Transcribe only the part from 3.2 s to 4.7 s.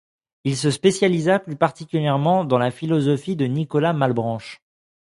de Nicolas Malebranche.